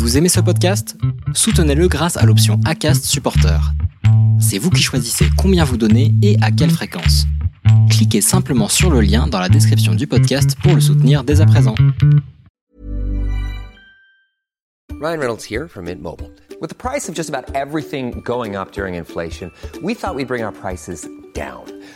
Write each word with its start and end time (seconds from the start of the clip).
Vous 0.00 0.16
aimez 0.16 0.30
ce 0.30 0.40
podcast? 0.40 0.96
Soutenez-le 1.34 1.86
grâce 1.86 2.16
à 2.16 2.24
l'option 2.24 2.58
ACAST 2.64 3.04
Supporter. 3.04 3.60
C'est 4.40 4.56
vous 4.56 4.70
qui 4.70 4.82
choisissez 4.82 5.26
combien 5.36 5.62
vous 5.62 5.76
donnez 5.76 6.14
et 6.22 6.38
à 6.40 6.50
quelle 6.50 6.70
fréquence. 6.70 7.26
Cliquez 7.90 8.22
simplement 8.22 8.68
sur 8.68 8.90
le 8.90 9.02
lien 9.02 9.26
dans 9.26 9.38
la 9.38 9.50
description 9.50 9.94
du 9.94 10.06
podcast 10.06 10.56
pour 10.62 10.74
le 10.74 10.80
soutenir 10.80 11.22
dès 11.22 11.42
à 11.42 11.46
présent. 11.46 11.74
Ryan 15.02 15.18
Reynolds 15.18 15.44
here 15.44 15.68
from 15.68 15.84
Mint 15.84 16.00
Mobile. 16.00 16.30
With 16.62 16.70
the 16.70 16.76
price 16.76 17.10
of 17.10 17.14
just 17.14 17.28
about 17.28 17.54
everything 17.54 18.22
going 18.24 18.56
up 18.56 18.72
during 18.72 18.94
inflation, 18.94 19.52
we 19.82 19.94
thought 19.94 20.14
we'd 20.14 20.26
bring 20.26 20.42
our 20.42 20.52
prices 20.52 21.06
down. 21.34 21.64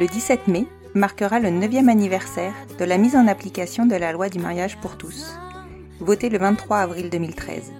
Le 0.00 0.06
17 0.06 0.48
mai 0.48 0.66
marquera 0.94 1.40
le 1.40 1.50
9e 1.50 1.90
anniversaire 1.90 2.54
de 2.78 2.86
la 2.86 2.96
mise 2.96 3.16
en 3.16 3.26
application 3.26 3.84
de 3.84 3.96
la 3.96 4.12
loi 4.12 4.30
du 4.30 4.38
mariage 4.38 4.78
pour 4.78 4.96
tous, 4.96 5.36
votée 6.00 6.30
le 6.30 6.38
23 6.38 6.78
avril 6.78 7.10
2013. 7.10 7.70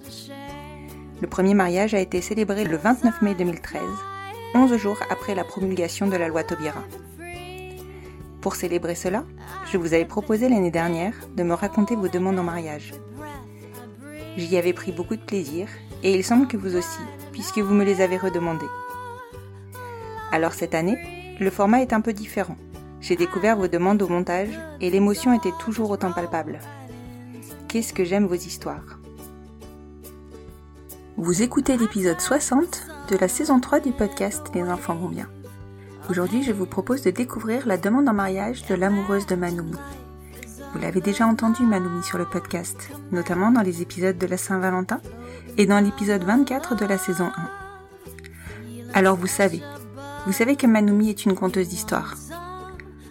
Le 1.22 1.26
premier 1.26 1.54
mariage 1.54 1.94
a 1.94 1.98
été 1.98 2.20
célébré 2.20 2.64
le 2.64 2.76
29 2.76 3.22
mai 3.22 3.34
2013, 3.34 3.80
11 4.54 4.76
jours 4.76 4.98
après 5.08 5.34
la 5.34 5.44
promulgation 5.44 6.08
de 6.08 6.16
la 6.16 6.28
loi 6.28 6.44
Taubira. 6.44 6.84
Pour 8.42 8.54
célébrer 8.54 8.96
cela, 8.96 9.24
je 9.72 9.78
vous 9.78 9.94
avais 9.94 10.04
proposé 10.04 10.50
l'année 10.50 10.70
dernière 10.70 11.14
de 11.34 11.42
me 11.42 11.54
raconter 11.54 11.96
vos 11.96 12.08
demandes 12.08 12.38
en 12.38 12.44
mariage. 12.44 12.92
J'y 14.36 14.58
avais 14.58 14.74
pris 14.74 14.92
beaucoup 14.92 15.16
de 15.16 15.24
plaisir 15.24 15.68
et 16.02 16.12
il 16.12 16.22
semble 16.22 16.48
que 16.48 16.58
vous 16.58 16.76
aussi, 16.76 17.00
puisque 17.32 17.60
vous 17.60 17.72
me 17.72 17.84
les 17.84 18.02
avez 18.02 18.18
redemandées. 18.18 18.68
Alors 20.32 20.52
cette 20.52 20.74
année, 20.74 20.98
le 21.40 21.50
format 21.50 21.80
est 21.80 21.94
un 21.94 22.02
peu 22.02 22.12
différent. 22.12 22.56
J'ai 23.00 23.16
découvert 23.16 23.56
vos 23.56 23.66
demandes 23.66 24.02
au 24.02 24.08
montage 24.08 24.50
et 24.80 24.90
l'émotion 24.90 25.32
était 25.32 25.54
toujours 25.58 25.90
autant 25.90 26.12
palpable. 26.12 26.58
Qu'est-ce 27.66 27.94
que 27.94 28.04
j'aime 28.04 28.26
vos 28.26 28.34
histoires? 28.34 28.98
Vous 31.16 31.42
écoutez 31.42 31.78
l'épisode 31.78 32.20
60 32.20 32.86
de 33.10 33.16
la 33.16 33.28
saison 33.28 33.58
3 33.58 33.80
du 33.80 33.92
podcast 33.92 34.50
Les 34.54 34.62
enfants 34.62 34.96
vont 34.96 35.08
bien. 35.08 35.28
Aujourd'hui, 36.10 36.42
je 36.42 36.52
vous 36.52 36.66
propose 36.66 37.02
de 37.02 37.10
découvrir 37.10 37.66
la 37.66 37.78
demande 37.78 38.08
en 38.08 38.14
mariage 38.14 38.66
de 38.66 38.74
l'amoureuse 38.74 39.26
de 39.26 39.34
Manoumi. 39.34 39.76
Vous 40.72 40.80
l'avez 40.80 41.00
déjà 41.00 41.26
entendu 41.26 41.62
Manoumi 41.62 42.02
sur 42.02 42.18
le 42.18 42.26
podcast, 42.26 42.90
notamment 43.12 43.50
dans 43.50 43.62
les 43.62 43.80
épisodes 43.80 44.18
de 44.18 44.26
la 44.26 44.36
Saint-Valentin 44.36 45.00
et 45.56 45.66
dans 45.66 45.80
l'épisode 45.80 46.22
24 46.22 46.76
de 46.76 46.84
la 46.84 46.98
saison 46.98 47.30
1. 47.34 48.92
Alors 48.92 49.16
vous 49.16 49.26
savez, 49.26 49.62
vous 50.26 50.32
savez 50.32 50.56
que 50.56 50.66
Manoumi 50.66 51.10
est 51.10 51.24
une 51.24 51.34
conteuse 51.34 51.68
d'histoire. 51.68 52.14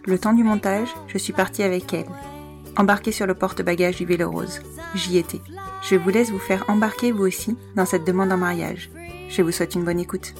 Le 0.06 0.20
temps 0.20 0.34
du 0.34 0.44
montage, 0.44 0.90
je 1.08 1.18
suis 1.18 1.34
partie 1.34 1.64
avec 1.64 1.94
elle, 1.94 2.06
embarquée 2.78 3.12
sur 3.12 3.28
le 3.28 3.36
porte-bagages 3.36 3.98
du 3.98 4.06
vélo 4.06 4.32
rose. 4.32 4.60
J'y 4.96 5.18
étais. 5.18 5.42
Je 5.84 5.96
vous 5.96 6.10
laisse 6.10 6.32
vous 6.32 6.40
faire 6.40 6.66
embarquer 6.68 7.12
vous 7.12 7.26
aussi 7.26 7.58
dans 7.76 7.86
cette 7.86 8.06
demande 8.06 8.32
en 8.32 8.38
mariage. 8.38 8.90
Je 9.30 9.42
vous 9.42 9.52
souhaite 9.52 9.76
une 9.76 9.86
bonne 9.86 10.00
écoute. 10.00 10.34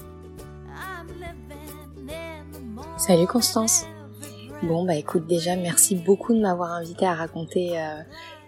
Salut 2.98 3.28
Constance. 3.28 3.86
Bon 4.62 4.86
bah 4.86 4.96
écoute 4.96 5.26
déjà 5.26 5.56
merci 5.56 5.96
beaucoup 5.96 6.34
de 6.34 6.42
m'avoir 6.42 6.74
invité 6.74 7.06
à 7.06 7.14
raconter 7.14 7.80
euh, 7.80 8.02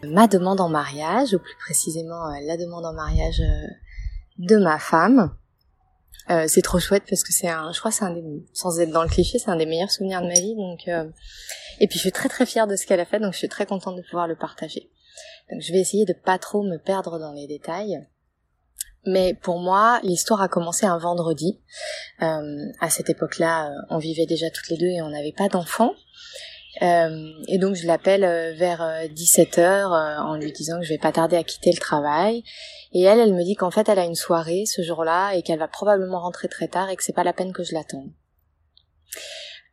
ma 0.04 0.28
demande 0.28 0.60
en 0.60 0.68
mariage, 0.68 1.34
ou 1.34 1.40
plus 1.40 1.56
précisément 1.56 2.28
euh, 2.28 2.36
la 2.46 2.58
demande 2.58 2.86
en 2.86 2.94
mariage 2.94 3.40
euh, 3.40 3.68
de 4.40 4.58
ma 4.58 4.78
femme. 4.78 5.32
Euh, 6.32 6.46
c'est 6.48 6.62
trop 6.62 6.80
chouette 6.80 7.04
parce 7.10 7.24
que 7.24 7.34
c'est 7.34 7.50
un, 7.50 7.72
je 7.74 7.80
crois 7.80 7.92
c'est 7.92 8.06
un 8.06 8.14
des, 8.14 8.24
sans 8.54 8.80
être 8.80 8.92
dans 8.92 9.04
le 9.04 9.10
cliché, 9.10 9.38
c'est 9.38 9.50
un 9.50 9.58
des 9.58 9.66
meilleurs 9.66 9.92
souvenirs 9.92 10.22
de 10.22 10.28
ma 10.28 10.34
vie. 10.34 10.56
Donc 10.56 10.88
euh, 10.88 11.10
et 11.80 11.88
puis 11.88 11.98
je 11.98 12.04
suis 12.04 12.12
très 12.12 12.30
très 12.30 12.46
fière 12.46 12.68
de 12.68 12.76
ce 12.76 12.86
qu'elle 12.86 13.00
a 13.00 13.06
fait, 13.06 13.20
donc 13.20 13.34
je 13.34 13.40
suis 13.40 13.50
très 13.50 13.66
contente 13.66 13.98
de 13.98 14.02
pouvoir 14.02 14.28
le 14.28 14.36
partager. 14.36 14.90
Donc 15.52 15.62
je 15.62 15.74
vais 15.74 15.80
essayer 15.80 16.06
de 16.06 16.14
pas 16.14 16.38
trop 16.38 16.64
me 16.64 16.78
perdre 16.78 17.20
dans 17.20 17.34
les 17.34 17.48
détails. 17.48 18.08
Mais 19.06 19.34
pour 19.34 19.60
moi, 19.60 20.00
l'histoire 20.04 20.42
a 20.42 20.48
commencé 20.48 20.86
un 20.86 21.00
vendredi. 21.00 21.60
Euh, 22.22 22.66
à 22.80 22.90
cette 22.92 23.10
époque-là, 23.10 23.72
on 23.90 23.98
vivait 23.98 24.28
déjà 24.28 24.52
toutes 24.52 24.70
les 24.70 24.78
deux 24.78 24.86
et 24.86 25.02
on 25.02 25.10
n'avait 25.10 25.34
pas 25.36 25.50
d'enfants. 25.50 25.94
Euh, 26.82 27.32
et 27.48 27.58
donc 27.58 27.76
je 27.76 27.86
l'appelle 27.86 28.24
euh, 28.24 28.54
vers 28.54 28.82
17h 29.14 29.88
en 30.22 30.36
lui 30.36 30.52
disant 30.52 30.80
que 30.80 30.86
je 30.86 30.90
vais 30.90 30.98
pas 30.98 31.12
tarder 31.12 31.38
à 31.38 31.44
quitter 31.44 31.72
le 31.72 31.80
travail. 31.80 32.44
Et 32.94 33.04
elle, 33.04 33.20
elle 33.20 33.34
me 33.34 33.44
dit 33.44 33.56
qu'en 33.56 33.72
fait 33.72 33.88
elle 33.90 34.00
a 34.00 34.06
une 34.06 34.16
soirée 34.16 34.64
ce 34.66 34.82
jour-là 34.82 35.34
et 35.34 35.42
qu'elle 35.42 35.60
va 35.60 35.68
probablement 35.68 36.20
rentrer 36.20 36.48
très 36.48 36.68
tard 36.68 36.90
et 36.90 36.96
que 36.96 37.04
c'est 37.04 37.14
pas 37.14 37.24
la 37.24 37.34
peine 37.34 37.54
que 37.54 37.64
je 37.64 37.74
l'attende. 37.74 38.12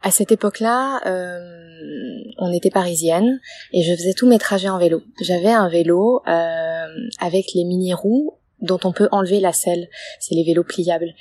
À 0.01 0.13
cette 0.13 0.31
époque-là, 0.31 1.01
euh, 1.07 2.23
on 2.39 2.53
était 2.53 2.71
parisienne 2.71 3.41
et 3.73 3.83
je 3.83 3.95
faisais 3.95 4.13
tous 4.13 4.29
mes 4.29 4.39
trajets 4.39 4.69
en 4.69 4.79
vélo. 4.79 5.03
J'avais 5.21 5.51
un 5.51 5.69
vélo 5.69 6.23
euh, 6.29 6.87
avec 7.21 7.53
les 7.55 7.65
mini 7.65 7.93
roues 7.95 8.38
dont 8.61 8.81
on 8.85 8.93
peut 8.93 9.09
enlever 9.13 9.41
la 9.41 9.53
selle, 9.53 9.89
c'est 10.19 10.35
les 10.35 10.43
vélos 10.43 10.65
pliables. 10.65 11.15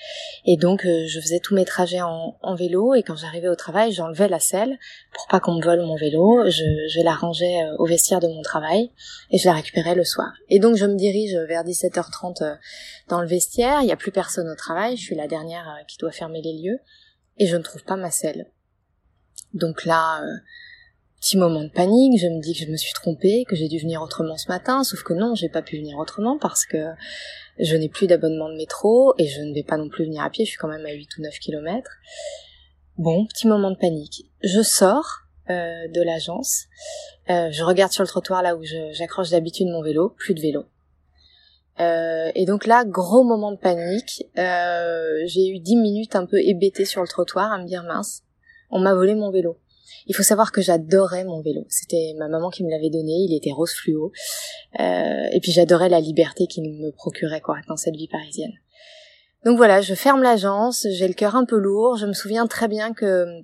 Et 0.46 0.58
donc 0.58 0.86
euh, 0.86 1.06
je 1.08 1.20
faisais 1.20 1.40
tous 1.40 1.54
mes 1.54 1.66
trajets 1.66 2.02
en, 2.02 2.38
en 2.42 2.56
vélo 2.56 2.96
et 2.96 3.04
quand 3.04 3.16
j'arrivais 3.16 3.48
au 3.48 3.56
travail, 3.56 3.92
j'enlevais 3.92 4.28
la 4.28 4.40
selle 4.40 4.78
pour 5.14 5.28
pas 5.28 5.40
qu'on 5.40 5.56
me 5.56 5.64
vole 5.64 5.82
mon 5.82 5.96
vélo, 5.96 6.44
je, 6.50 6.64
je 6.90 7.02
la 7.04 7.14
rangeais 7.14 7.64
euh, 7.64 7.76
au 7.78 7.86
vestiaire 7.86 8.20
de 8.20 8.28
mon 8.28 8.42
travail 8.42 8.92
et 9.30 9.38
je 9.38 9.46
la 9.48 9.54
récupérais 9.54 9.96
le 9.96 10.04
soir. 10.04 10.32
Et 10.50 10.60
donc 10.60 10.78
je 10.78 10.86
me 10.86 10.96
dirige 10.96 11.36
vers 11.48 11.64
17h30 11.64 12.44
euh, 12.44 12.56
dans 13.08 13.22
le 13.22 13.28
vestiaire, 13.28 13.82
il 13.82 13.88
y 13.88 13.92
a 13.92 13.98
plus 13.98 14.12
personne 14.12 14.50
au 14.50 14.56
travail, 14.56 14.98
je 14.98 15.04
suis 15.04 15.16
la 15.16 15.28
dernière 15.28 15.70
euh, 15.70 15.84
qui 15.88 15.98
doit 15.98 16.12
fermer 16.12 16.42
les 16.42 16.54
lieux 16.54 16.80
et 17.38 17.46
je 17.46 17.56
ne 17.56 17.62
trouve 17.62 17.84
pas 17.84 17.98
ma 17.98 18.10
selle. 18.10 18.52
Donc 19.54 19.86
là, 19.86 20.22
petit 21.20 21.38
moment 21.38 21.64
de 21.64 21.70
panique, 21.70 22.20
je 22.20 22.28
me 22.28 22.42
dis 22.42 22.54
que 22.54 22.66
je 22.66 22.72
me 22.72 22.78
suis 22.78 22.94
trompée, 22.94 23.46
que 23.48 23.56
j'ai 23.56 23.68
dû 23.68 23.80
venir 23.80 24.02
autrement 24.02 24.38
ce 24.38 24.48
matin, 24.48 24.84
sauf 24.84 25.04
que 25.04 25.14
non, 25.14 25.36
j'ai 25.36 25.50
pas 25.50 25.62
pu 25.62 25.78
venir 25.78 25.98
autrement 25.98 26.38
parce 26.38 26.66
que 26.66 26.78
je 27.60 27.76
n'ai 27.76 27.90
plus 27.90 28.08
d'abonnement 28.08 28.50
de 28.50 28.56
métro 28.56 29.14
et 29.18 29.28
je 29.28 29.42
ne 29.42 29.54
vais 29.54 29.64
pas 29.64 29.78
non 29.78 29.90
plus 29.90 30.06
venir 30.06 30.24
à 30.24 30.30
pied, 30.30 30.46
je 30.46 30.52
suis 30.52 30.60
quand 30.60 30.68
même 30.68 30.86
à 30.86 30.92
8 30.92 31.18
ou 31.18 31.22
9 31.22 31.40
kilomètres. 31.40 31.98
Bon, 32.98 33.26
petit 33.26 33.48
moment 33.48 33.72
de 33.72 33.78
panique. 33.78 34.26
Je 34.42 34.62
sors 34.62 35.24
euh, 35.50 35.88
de 35.88 36.02
l'agence, 36.02 36.66
euh, 37.30 37.50
je 37.52 37.64
regarde 37.64 37.92
sur 37.92 38.04
le 38.04 38.08
trottoir 38.08 38.42
là 38.42 38.56
où 38.56 38.64
j'accroche 38.92 39.32
d'habitude 39.32 39.68
mon 39.68 39.82
vélo, 39.82 40.10
plus 40.10 40.34
de 40.34 40.42
vélo. 40.42 40.66
Euh, 41.80 42.32
et 42.34 42.46
donc 42.46 42.66
là, 42.66 42.86
gros 42.86 43.24
moment 43.24 43.52
de 43.52 43.58
panique. 43.58 44.26
Euh, 44.38 45.20
j'ai 45.26 45.50
eu 45.50 45.60
10 45.60 45.76
minutes 45.76 46.16
un 46.16 46.26
peu 46.26 46.40
hébétée 46.40 46.86
sur 46.86 47.02
le 47.02 47.08
trottoir 47.08 47.52
à 47.52 47.60
me 47.60 47.66
dire 47.66 47.84
mince, 47.84 48.24
on 48.72 48.80
m'a 48.80 48.94
volé 48.94 49.16
mon 49.16 49.32
vélo. 49.32 49.58
Il 50.08 50.16
faut 50.16 50.24
savoir 50.24 50.52
que 50.52 50.62
j'adorais 50.62 51.26
mon 51.26 51.42
vélo. 51.42 51.66
C'était 51.70 52.16
ma 52.18 52.28
maman 52.28 52.50
qui 52.50 52.64
me 52.64 52.72
l'avait 52.72 52.90
donné. 52.90 53.12
Il 53.12 53.36
était 53.36 53.52
rose 53.52 53.74
fluo. 53.74 54.12
Euh, 54.80 55.28
et 55.32 55.40
puis 55.42 55.52
j'adorais 55.52 55.90
la 55.90 56.00
liberté 56.00 56.48
qu'il 56.48 56.64
me 56.64 56.92
procurait 56.92 57.42
quoi 57.42 57.58
dans 57.68 57.78
cette 57.78 57.96
vie 57.96 58.08
parisienne. 58.08 58.54
Donc 59.46 59.58
voilà, 59.58 59.82
je 59.82 59.94
ferme 59.94 60.24
l'agence. 60.24 60.88
J'ai 60.92 61.08
le 61.08 61.14
cœur 61.14 61.36
un 61.36 61.46
peu 61.46 61.58
lourd. 61.58 61.98
Je 61.98 62.06
me 62.06 62.14
souviens 62.14 62.48
très 62.48 62.68
bien 62.68 62.94
que 62.94 63.44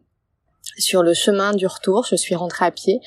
sur 0.77 1.03
le 1.03 1.13
chemin 1.13 1.53
du 1.53 1.67
retour, 1.67 2.05
je 2.09 2.15
suis 2.15 2.35
rentrée 2.35 2.65
à 2.65 2.71
pied. 2.71 3.01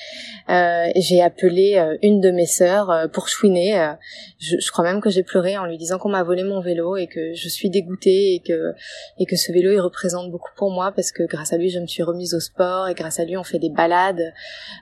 Euh, 0.50 0.88
j'ai 0.96 1.22
appelé 1.22 1.76
euh, 1.76 1.96
une 2.02 2.20
de 2.20 2.30
mes 2.30 2.46
sœurs 2.46 2.90
euh, 2.90 3.08
pour 3.08 3.28
chouiner. 3.28 3.80
euh, 3.80 3.92
je, 4.38 4.56
je 4.60 4.70
crois 4.70 4.84
même 4.84 5.00
que 5.00 5.08
j'ai 5.10 5.22
pleuré 5.22 5.56
en 5.56 5.64
lui 5.64 5.78
disant 5.78 5.98
qu'on 5.98 6.10
m'a 6.10 6.22
volé 6.22 6.44
mon 6.44 6.60
vélo 6.60 6.96
et 6.96 7.06
que 7.06 7.32
je 7.34 7.48
suis 7.48 7.70
dégoûtée 7.70 8.34
et 8.34 8.40
que 8.40 8.74
et 9.18 9.24
que 9.26 9.36
ce 9.36 9.52
vélo 9.52 9.72
il 9.72 9.80
représente 9.80 10.30
beaucoup 10.30 10.52
pour 10.54 10.70
moi 10.70 10.92
parce 10.92 11.12
que 11.12 11.22
grâce 11.22 11.52
à 11.52 11.56
lui 11.56 11.70
je 11.70 11.78
me 11.80 11.86
suis 11.86 12.02
remise 12.02 12.34
au 12.34 12.40
sport 12.40 12.88
et 12.88 12.94
grâce 12.94 13.18
à 13.20 13.24
lui 13.24 13.36
on 13.36 13.44
fait 13.44 13.58
des 13.58 13.70
balades 13.70 14.32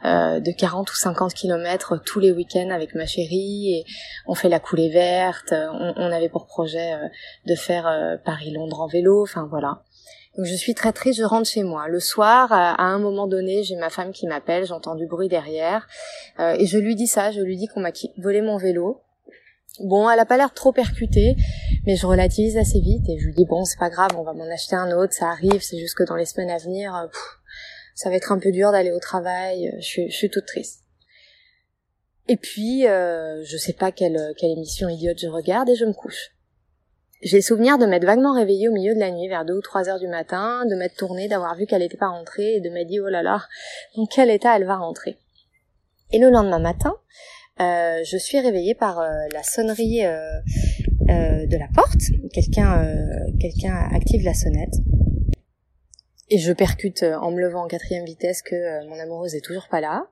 euh, 0.05 0.41
de 0.41 0.51
40 0.51 0.91
ou 0.91 0.95
50 0.97 1.33
kilomètres 1.33 2.03
tous 2.05 2.19
les 2.19 2.33
week-ends 2.33 2.71
avec 2.71 2.95
ma 2.95 3.07
chérie 3.07 3.75
et 3.75 3.85
on 4.27 4.35
fait 4.35 4.49
la 4.49 4.59
coulée 4.59 4.91
verte. 4.91 5.53
On, 5.53 5.95
on 5.97 6.13
avait 6.13 6.29
pour 6.29 6.47
projet 6.47 6.93
de 7.47 7.55
faire 7.55 8.19
Paris-Londres 8.25 8.81
en 8.81 8.89
vélo. 8.89 9.23
Enfin 9.23 9.47
voilà. 9.49 9.83
Donc 10.37 10.47
je 10.47 10.55
suis 10.55 10.75
très 10.75 10.93
triste, 10.93 11.21
je 11.21 11.25
rentre 11.25 11.49
chez 11.49 11.63
moi. 11.63 11.87
Le 11.89 12.01
soir, 12.01 12.53
à 12.53 12.75
à 12.75 12.85
un 12.85 12.99
moment 12.99 13.27
donné, 13.27 13.63
j'ai 13.63 13.77
ma 13.77 13.91
femme 13.91 14.13
qui 14.13 14.27
m'appelle, 14.27 14.67
j'entends 14.67 14.97
du 14.97 15.07
bruit 15.07 15.29
derrière, 15.29 15.87
euh, 16.41 16.57
et 16.59 16.67
je 16.67 16.79
lui 16.79 16.97
dis 16.97 17.07
ça, 17.07 17.31
je 17.31 17.41
lui 17.41 17.57
dis 17.57 17.69
qu'on 17.69 17.81
m'a 17.81 17.93
volé 18.19 18.41
mon 18.41 18.57
vélo. 18.57 19.03
Bon, 19.81 20.09
elle 20.09 20.19
a 20.21 20.25
pas 20.25 20.37
l'air 20.37 20.53
trop 20.53 20.73
percutée, 20.73 21.37
mais 21.87 21.97
je 21.97 22.07
relativise 22.07 22.57
assez 22.57 22.81
vite 22.81 23.09
et 23.09 23.19
je 23.19 23.27
lui 23.27 23.35
dis 23.35 23.45
bon, 23.45 23.65
c'est 23.65 23.79
pas 23.79 23.91
grave, 23.91 24.11
on 24.17 24.23
va 24.23 24.33
m'en 24.33 24.49
acheter 24.53 24.77
un 24.77 24.91
autre, 24.93 25.13
ça 25.13 25.29
arrive, 25.31 25.63
c'est 25.63 25.79
juste 25.79 25.97
que 25.97 26.05
dans 26.05 26.17
les 26.17 26.27
semaines 26.27 26.51
à 26.51 26.59
venir, 26.59 26.95
euh, 26.95 27.07
ça 27.95 28.11
va 28.11 28.17
être 28.17 28.33
un 28.33 28.39
peu 28.39 28.51
dur 28.51 28.73
d'aller 28.73 28.93
au 28.93 29.01
travail, 29.01 29.73
je 29.79 29.85
suis, 29.85 30.11
je 30.11 30.17
suis 30.17 30.31
toute 30.31 30.47
triste. 30.47 30.85
Et 32.27 32.37
puis, 32.37 32.87
euh, 32.87 33.45
je 33.45 33.57
sais 33.57 33.73
pas 33.73 33.93
quelle, 33.93 34.33
quelle 34.39 34.51
émission 34.51 34.89
idiote 34.89 35.19
je 35.19 35.29
regarde 35.29 35.69
et 35.69 35.77
je 35.77 35.85
me 35.85 35.93
couche. 35.93 36.31
J'ai 37.25 37.41
souvenir 37.41 37.79
de 37.79 37.87
m'être 37.87 38.05
vaguement 38.05 38.35
réveillée 38.35 38.69
au 38.69 38.73
milieu 38.73 38.95
de 38.95 39.01
la 39.01 39.11
nuit, 39.11 39.29
vers 39.29 39.47
2 39.47 39.55
ou 39.55 39.61
3 39.63 39.89
heures 39.89 39.99
du 39.99 40.09
matin, 40.09 40.67
de 40.67 40.75
m'être 40.75 40.95
tournée, 40.95 41.27
d'avoir 41.27 41.57
vu 41.57 41.65
qu'elle 41.65 41.81
n'était 41.81 41.97
pas 41.97 42.09
rentrée 42.09 42.57
et 42.57 42.61
de 42.61 42.69
m'être 42.69 42.89
dit 42.89 43.01
oh 43.01 43.09
là 43.09 43.23
là, 43.23 43.41
dans 43.97 44.05
quel 44.05 44.29
état 44.29 44.55
elle 44.55 44.67
va 44.67 44.77
rentrer. 44.77 45.17
Et 46.13 46.19
le 46.19 46.29
lendemain 46.29 46.59
matin, 46.59 46.95
euh, 47.63 48.05
je 48.05 48.19
suis 48.19 48.39
réveillée 48.41 48.75
par 48.75 49.01
euh, 49.01 49.09
la 49.33 49.43
sonnerie 49.43 50.05
euh, 50.05 50.19
euh, 51.09 51.47
de 51.47 51.57
la 51.57 51.67
porte. 51.75 52.03
Quelqu'un, 52.35 52.87
quelqu'un 53.41 53.89
active 53.95 54.23
la 54.23 54.35
sonnette. 54.35 54.75
Et 56.29 56.37
je 56.37 56.53
percute 56.53 57.05
en 57.05 57.31
me 57.31 57.41
levant 57.41 57.65
en 57.65 57.69
quatrième 57.69 58.05
vitesse 58.05 58.43
que 58.43 58.87
mon 58.87 58.99
amoureuse 58.99 59.35
est 59.35 59.45
toujours 59.45 59.69
pas 59.71 59.81
là. 59.81 60.09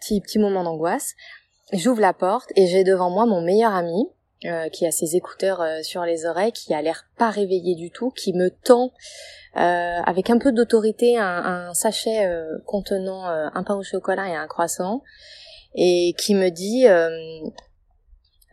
Petit 0.00 0.20
petit 0.20 0.38
moment 0.38 0.64
d'angoisse. 0.64 1.14
J'ouvre 1.72 2.02
la 2.02 2.12
porte 2.12 2.52
et 2.56 2.66
j'ai 2.66 2.84
devant 2.84 3.08
moi 3.08 3.24
mon 3.24 3.40
meilleur 3.40 3.72
ami 3.72 4.10
euh, 4.44 4.68
qui 4.68 4.86
a 4.86 4.90
ses 4.90 5.16
écouteurs 5.16 5.64
sur 5.82 6.04
les 6.04 6.26
oreilles, 6.26 6.52
qui 6.52 6.74
a 6.74 6.82
l'air 6.82 7.04
pas 7.18 7.30
réveillé 7.30 7.74
du 7.74 7.90
tout, 7.90 8.10
qui 8.10 8.32
me 8.32 8.50
tend 8.50 8.92
euh, 9.56 10.00
avec 10.04 10.30
un 10.30 10.38
peu 10.38 10.52
d'autorité 10.52 11.18
un, 11.18 11.68
un, 11.68 11.74
sachet 11.74 12.28
contenant 12.66 13.26
un 13.26 13.62
pain 13.62 13.74
au 13.74 13.82
chocolat 13.82 14.28
et 14.28 14.34
un 14.34 14.46
croissant 14.46 15.02
et 15.74 16.14
qui 16.18 16.34
me 16.34 16.50
dit 16.50 16.86
euh, 16.86 17.08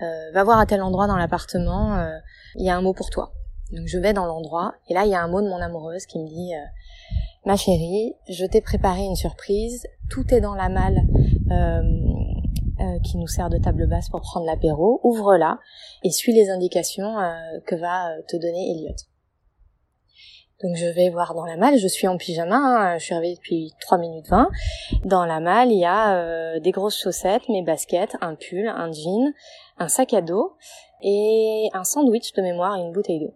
euh, 0.01 0.31
va 0.33 0.43
voir 0.43 0.59
à 0.59 0.65
tel 0.65 0.81
endroit 0.81 1.07
dans 1.07 1.17
l'appartement, 1.17 1.97
euh, 1.97 2.17
il 2.55 2.65
y 2.65 2.69
a 2.69 2.75
un 2.75 2.81
mot 2.81 2.93
pour 2.93 3.09
toi. 3.09 3.33
Donc 3.71 3.87
je 3.87 3.99
vais 3.99 4.13
dans 4.13 4.25
l'endroit 4.25 4.73
et 4.89 4.93
là 4.93 5.05
il 5.05 5.11
y 5.11 5.15
a 5.15 5.21
un 5.21 5.27
mot 5.27 5.41
de 5.41 5.47
mon 5.47 5.61
amoureuse 5.61 6.05
qui 6.05 6.19
me 6.19 6.27
dit 6.27 6.51
ma 7.45 7.55
chérie, 7.55 8.15
je 8.27 8.45
t'ai 8.45 8.61
préparé 8.61 9.01
une 9.01 9.15
surprise, 9.15 9.85
tout 10.09 10.33
est 10.33 10.41
dans 10.41 10.55
la 10.55 10.69
malle 10.69 11.01
qui 13.03 13.17
nous 13.17 13.27
sert 13.27 13.49
de 13.49 13.57
table 13.57 13.87
basse 13.87 14.09
pour 14.09 14.21
prendre 14.21 14.45
l'apéro, 14.45 14.99
ouvre-la 15.03 15.59
et 16.03 16.11
suis 16.11 16.33
les 16.33 16.49
indications 16.49 17.15
que 17.65 17.75
va 17.75 18.11
te 18.27 18.37
donner 18.37 18.71
Elliot. 18.71 18.95
Donc 20.61 20.75
je 20.75 20.87
vais 20.87 21.09
voir 21.09 21.35
dans 21.35 21.45
la 21.45 21.55
malle, 21.55 21.77
je 21.77 21.87
suis 21.87 22.07
en 22.07 22.17
pyjama, 22.17 22.57
hein, 22.57 22.97
je 22.97 23.05
suis 23.05 23.15
réveillée 23.15 23.35
depuis 23.35 23.73
3 23.79 23.97
minutes 23.97 24.27
20. 24.27 24.49
Dans 25.05 25.25
la 25.25 25.39
malle, 25.39 25.71
il 25.71 25.79
y 25.79 25.85
a 25.85 26.17
euh, 26.17 26.59
des 26.59 26.71
grosses 26.71 26.99
chaussettes, 27.01 27.47
mes 27.47 27.63
baskets, 27.63 28.17
un 28.19 28.35
pull, 28.35 28.67
un 28.67 28.91
jean, 28.91 29.31
un 29.77 29.87
sac 29.87 30.13
à 30.13 30.21
dos 30.21 30.57
et 31.01 31.69
un 31.73 31.85
sandwich 31.85 32.33
de 32.33 32.41
mémoire 32.41 32.75
et 32.75 32.81
une 32.81 32.91
bouteille 32.91 33.21
d'eau. 33.21 33.33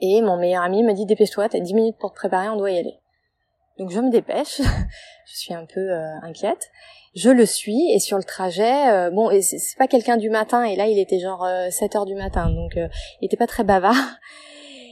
Et 0.00 0.20
mon 0.20 0.36
meilleur 0.36 0.64
ami 0.64 0.82
me 0.82 0.92
dit 0.92 1.06
dépêche-toi, 1.06 1.50
t'as 1.50 1.60
10 1.60 1.72
minutes 1.74 1.98
pour 1.98 2.10
te 2.10 2.16
préparer, 2.16 2.48
on 2.48 2.56
doit 2.56 2.72
y 2.72 2.78
aller. 2.78 2.98
Donc 3.78 3.90
je 3.90 4.00
me 4.00 4.10
dépêche, 4.10 4.60
je 5.26 5.38
suis 5.38 5.54
un 5.54 5.66
peu 5.66 5.92
euh, 5.92 6.20
inquiète. 6.22 6.68
Je 7.14 7.30
le 7.30 7.46
suis 7.46 7.92
et 7.92 7.98
sur 7.98 8.18
le 8.18 8.24
trajet, 8.24 8.90
euh, 8.90 9.10
bon, 9.10 9.30
et 9.30 9.42
c'est 9.42 9.78
pas 9.78 9.86
quelqu'un 9.86 10.16
du 10.16 10.30
matin 10.30 10.64
et 10.64 10.76
là 10.76 10.86
il 10.86 10.98
était 10.98 11.18
genre 11.18 11.48
7 11.70 11.96
heures 11.96 12.06
du 12.06 12.14
matin, 12.14 12.50
donc 12.50 12.72
il 12.76 13.26
était 13.26 13.36
pas 13.36 13.46
très 13.46 13.64
bavard. 13.64 13.94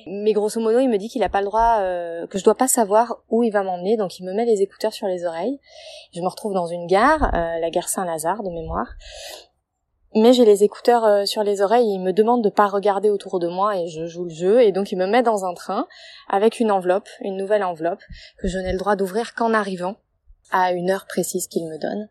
Mais 0.07 0.33
grosso 0.33 0.61
modo, 0.61 0.79
il 0.79 0.89
me 0.89 0.99
dit 0.99 1.09
qu'il 1.09 1.25
a 1.25 1.29
pas 1.29 1.41
le 1.41 1.47
droit, 1.47 1.79
euh, 1.81 2.29
que 2.29 2.39
je 2.39 2.45
dois 2.45 2.55
pas 2.55 2.69
savoir 2.69 3.23
où 3.29 3.43
il 3.43 3.51
va 3.51 3.65
m'emmener, 3.65 3.97
donc 3.97 4.21
il 4.21 4.25
me 4.25 4.33
met 4.33 4.45
les 4.45 4.63
écouteurs 4.63 4.93
sur 4.93 5.09
les 5.09 5.25
oreilles. 5.25 5.59
Je 6.15 6.21
me 6.21 6.29
retrouve 6.29 6.55
dans 6.55 6.67
une 6.67 6.87
gare, 6.87 7.35
euh, 7.35 7.59
la 7.59 7.71
gare 7.71 7.89
Saint-Lazare 7.89 8.45
de 8.45 8.51
mémoire. 8.51 8.95
Mais 10.15 10.33
j'ai 10.33 10.45
les 10.45 10.63
écouteurs 10.63 11.05
euh, 11.05 11.25
sur 11.25 11.43
les 11.43 11.61
oreilles, 11.61 11.93
il 11.93 11.99
me 11.99 12.13
demande 12.13 12.43
de 12.45 12.49
pas 12.49 12.69
regarder 12.69 13.11
autour 13.11 13.41
de 13.41 13.49
moi 13.49 13.77
et 13.77 13.89
je 13.89 14.07
joue 14.07 14.25
le 14.25 14.31
jeu 14.31 14.63
et 14.63 14.71
donc 14.71 14.93
il 14.93 14.97
me 14.97 15.07
met 15.07 15.23
dans 15.23 15.45
un 15.45 15.53
train 15.55 15.89
avec 16.31 16.61
une 16.61 16.71
enveloppe, 16.71 17.09
une 17.21 17.37
nouvelle 17.37 17.65
enveloppe 17.65 18.01
que 18.39 18.47
je 18.47 18.59
n'ai 18.59 18.73
le 18.73 18.79
droit 18.79 18.95
d'ouvrir 18.95 19.35
qu'en 19.35 19.53
arrivant 19.53 19.97
à 20.51 20.73
une 20.73 20.91
heure 20.91 21.07
précise 21.07 21.49
qu'il 21.49 21.67
me 21.67 21.79
donne. 21.79 22.09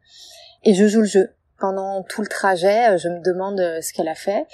Et 0.63 0.73
je 0.73 0.87
joue 0.87 1.01
le 1.01 1.05
jeu 1.05 1.35
pendant 1.59 2.03
tout 2.03 2.21
le 2.21 2.27
trajet, 2.27 2.91
euh, 2.91 2.97
je 2.97 3.07
me 3.07 3.21
demande 3.21 3.59
euh, 3.59 3.81
ce 3.81 3.93
qu'elle 3.93 4.07
a 4.07 4.15
fait. 4.15 4.45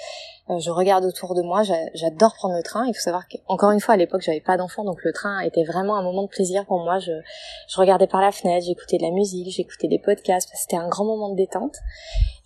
Euh, 0.50 0.58
je 0.60 0.70
regarde 0.70 1.04
autour 1.04 1.34
de 1.34 1.42
moi. 1.42 1.62
J'adore 1.94 2.34
prendre 2.34 2.54
le 2.54 2.62
train. 2.62 2.86
Il 2.86 2.94
faut 2.94 3.00
savoir 3.00 3.26
qu'encore 3.28 3.70
une 3.72 3.80
fois, 3.80 3.94
à 3.94 3.96
l'époque, 3.96 4.22
j'avais 4.22 4.40
pas 4.40 4.56
d'enfant, 4.56 4.84
donc 4.84 5.02
le 5.02 5.12
train 5.12 5.40
était 5.40 5.64
vraiment 5.64 5.96
un 5.96 6.02
moment 6.02 6.22
de 6.22 6.28
plaisir 6.28 6.64
pour 6.66 6.82
moi. 6.82 6.98
Je, 6.98 7.12
regardais 7.76 8.06
par 8.06 8.20
la 8.20 8.32
fenêtre, 8.32 8.66
j'écoutais 8.66 8.98
de 8.98 9.02
la 9.02 9.10
musique, 9.10 9.48
j'écoutais 9.50 9.88
des 9.88 9.98
podcasts. 9.98 10.50
C'était 10.54 10.76
un 10.76 10.88
grand 10.88 11.04
moment 11.04 11.30
de 11.30 11.36
détente. 11.36 11.76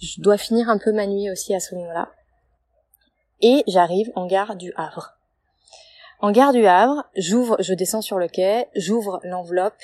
Je 0.00 0.20
dois 0.20 0.38
finir 0.38 0.68
un 0.68 0.78
peu 0.78 0.92
ma 0.92 1.06
nuit 1.06 1.30
aussi 1.30 1.54
à 1.54 1.60
ce 1.60 1.74
moment-là. 1.74 2.08
Et 3.42 3.62
j'arrive 3.66 4.10
en 4.14 4.26
gare 4.26 4.56
du 4.56 4.72
Havre. 4.76 5.12
En 6.20 6.30
gare 6.30 6.54
du 6.54 6.66
Havre, 6.66 7.04
j'ouvre, 7.14 7.56
je 7.60 7.74
descends 7.74 8.00
sur 8.00 8.16
le 8.16 8.28
quai, 8.28 8.68
j'ouvre 8.74 9.20
l'enveloppe 9.22 9.74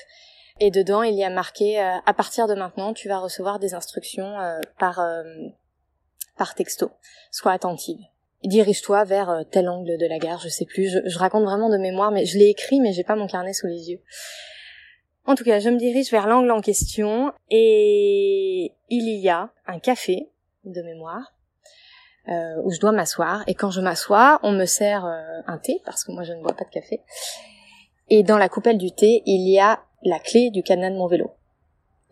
et 0.61 0.71
dedans, 0.71 1.03
il 1.03 1.15
y 1.15 1.25
a 1.25 1.31
marqué 1.31 1.81
euh, 1.81 1.97
à 2.05 2.15
partir 2.15 2.47
de 2.47 2.55
maintenant, 2.55 2.93
tu 2.93 3.09
vas 3.09 3.19
recevoir 3.19 3.59
des 3.59 3.75
instructions 3.75 4.39
euh, 4.39 4.61
par 4.79 5.01
euh, 5.01 5.23
par 6.37 6.55
texto. 6.55 6.91
Sois 7.31 7.53
attentive. 7.53 7.99
Dirige-toi 8.45 9.05
vers 9.05 9.45
tel 9.53 9.69
angle 9.69 9.97
de 9.99 10.07
la 10.07 10.19
gare, 10.19 10.41
je 10.41 10.49
sais 10.49 10.65
plus. 10.65 10.89
Je, 11.07 11.19
raconte 11.19 11.45
vraiment 11.45 11.71
de 11.71 11.79
mémoire, 11.79 12.11
mais 12.11 12.27
je 12.27 12.39
l'ai 12.39 12.49
écrit, 12.49 12.81
mais 12.81 12.93
j'ai 12.93 13.05
pas 13.05 13.15
mon 13.15 13.29
carnet 13.29 13.53
sous 13.53 13.69
les 13.69 13.91
yeux. 13.91 14.01
En 15.27 15.37
tout 15.37 15.45
cas, 15.45 15.61
je 15.61 15.69
me 15.69 15.77
dirige 15.77 16.11
vers 16.11 16.27
l'angle 16.27 16.51
en 16.51 16.61
question 16.61 17.33
et 17.51 18.73
il 18.89 19.21
y 19.21 19.29
a 19.29 19.51
un 19.69 19.79
café 19.79 20.29
de 20.65 20.83
mémoire 20.83 21.33
où 22.65 22.73
je 22.73 22.81
dois 22.81 22.91
m'asseoir. 22.91 23.45
Et 23.47 23.55
quand 23.55 23.71
je 23.71 23.81
m'assois, 23.81 24.41
on 24.43 24.51
me 24.51 24.65
sert 24.65 25.05
un 25.05 25.59
thé 25.59 25.81
parce 25.85 26.03
que 26.03 26.11
moi 26.11 26.25
je 26.25 26.33
ne 26.33 26.43
bois 26.43 26.55
pas 26.55 26.65
de 26.65 26.71
café. 26.71 27.01
Et 28.09 28.25
dans 28.25 28.39
la 28.39 28.49
coupelle 28.49 28.79
du 28.79 28.91
thé, 28.91 29.23
il 29.25 29.49
y 29.49 29.61
a 29.61 29.85
la 30.03 30.19
clé 30.19 30.51
du 30.51 30.63
cadenas 30.63 30.91
de 30.91 30.97
mon 30.97 31.07
vélo. 31.07 31.31